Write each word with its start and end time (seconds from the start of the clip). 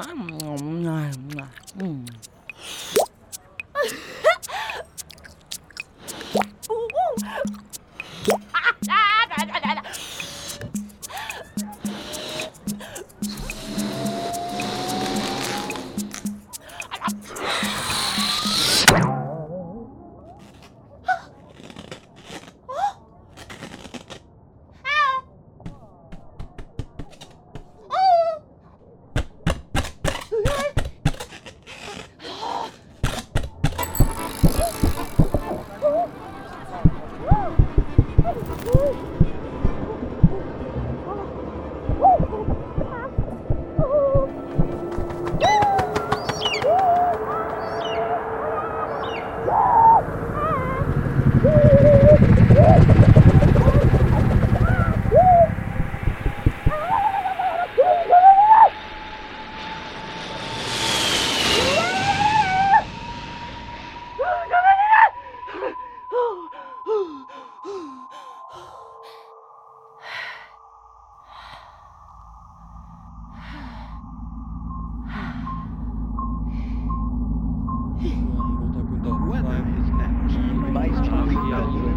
Ah, 0.00 0.14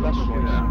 recomendações. 0.04 0.71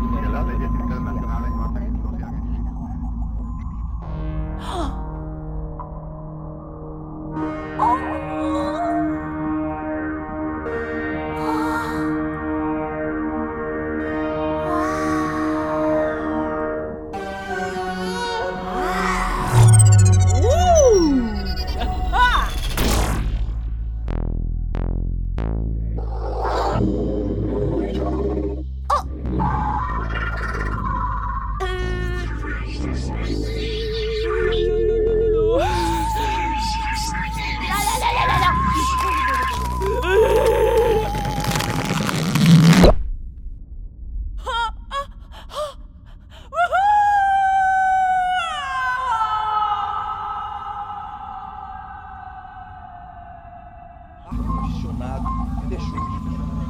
nada 54.94 55.24
e 55.64 55.66
deixou 55.66 55.88
de. 55.88 56.69